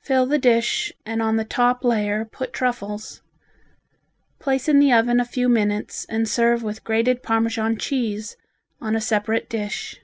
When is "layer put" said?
1.84-2.52